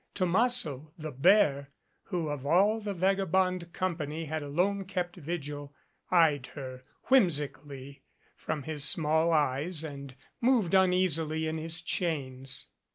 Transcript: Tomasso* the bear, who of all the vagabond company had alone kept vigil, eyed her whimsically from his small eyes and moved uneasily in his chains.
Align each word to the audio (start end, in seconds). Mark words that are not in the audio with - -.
Tomasso* 0.15 0.93
the 0.97 1.11
bear, 1.11 1.69
who 2.05 2.29
of 2.29 2.43
all 2.43 2.79
the 2.79 2.95
vagabond 2.95 3.71
company 3.71 4.25
had 4.25 4.41
alone 4.41 4.83
kept 4.83 5.15
vigil, 5.17 5.75
eyed 6.09 6.47
her 6.55 6.83
whimsically 7.09 8.01
from 8.35 8.63
his 8.63 8.83
small 8.83 9.31
eyes 9.31 9.83
and 9.83 10.15
moved 10.41 10.73
uneasily 10.73 11.45
in 11.45 11.59
his 11.59 11.81
chains. 11.81 12.65